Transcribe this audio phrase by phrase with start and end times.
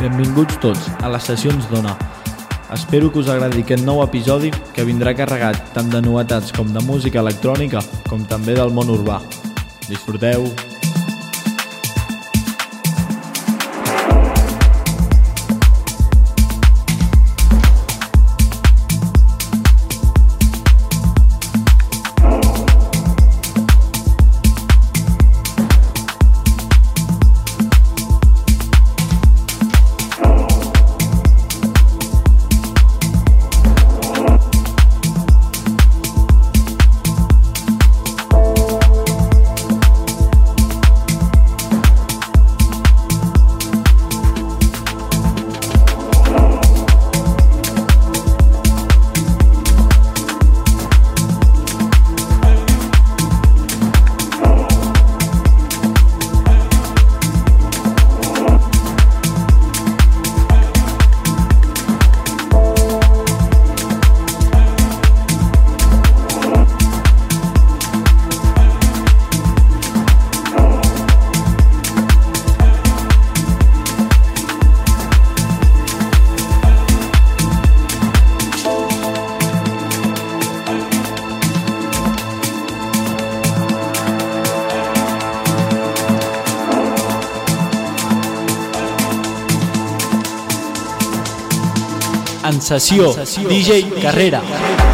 [0.00, 1.94] Benvinguts tots a les sessions d'Ona.
[2.72, 6.84] Espero que us agradi aquest nou episodi que vindrà carregat tant de novetats com de
[6.88, 9.20] música electrònica com també del món urbà.
[9.88, 10.71] Disfruteu!
[92.80, 94.91] Sensación, DJ, Carrera.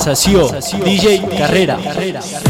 [0.00, 0.48] Sessió,
[0.82, 1.76] DJ Carrera.
[1.76, 2.20] Carrera.
[2.20, 2.49] Carrera.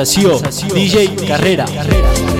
[0.00, 0.40] En sessió,
[0.72, 1.66] DJ Carrera.
[1.66, 2.39] Carrera.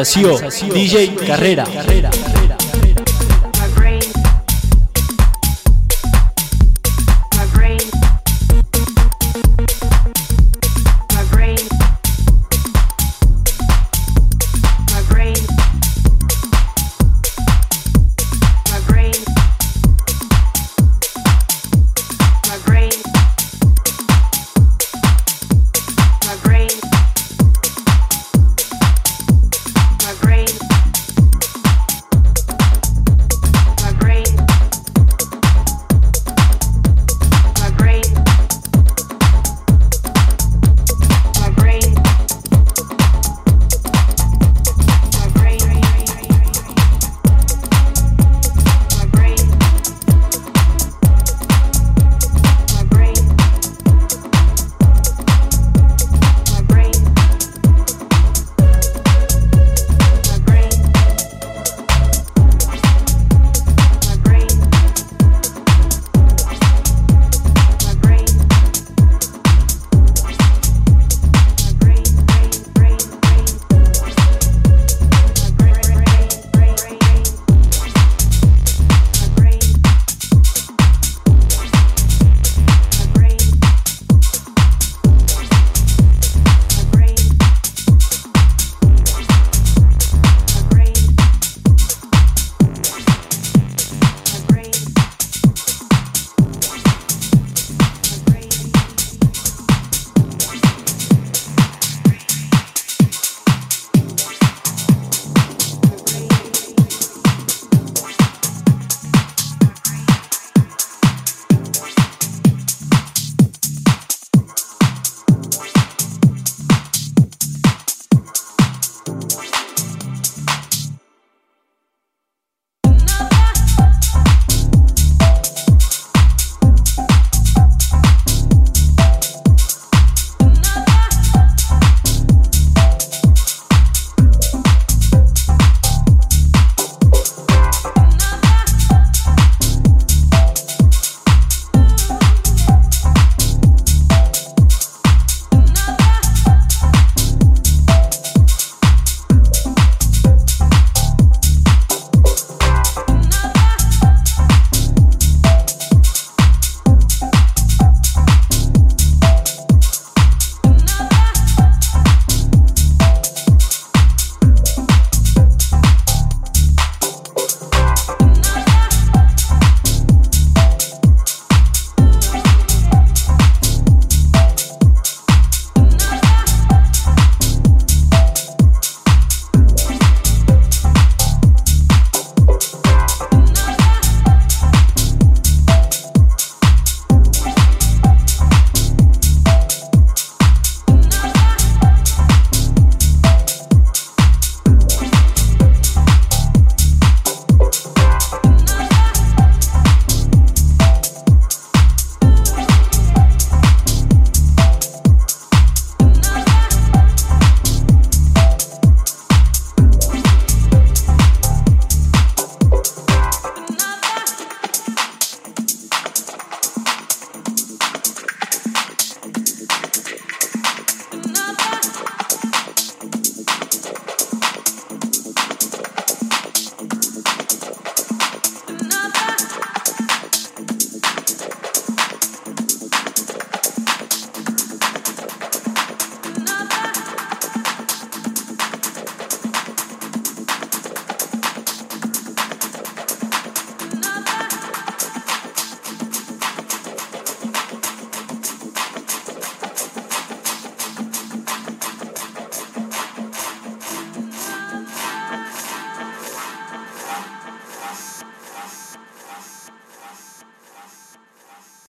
[0.00, 0.38] En sessió,
[0.72, 1.64] DJ Carrera.
[1.64, 2.29] Carrera.